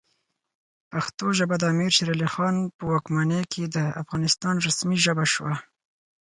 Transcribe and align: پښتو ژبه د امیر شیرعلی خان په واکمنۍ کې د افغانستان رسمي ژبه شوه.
پښتو 0.91 1.25
ژبه 1.37 1.55
د 1.59 1.63
امیر 1.73 1.91
شیرعلی 1.97 2.29
خان 2.33 2.55
په 2.77 2.83
واکمنۍ 2.91 3.41
کې 3.51 3.63
د 3.75 3.77
افغانستان 4.01 4.55
رسمي 4.65 4.97
ژبه 5.05 5.25
شوه. 5.33 5.53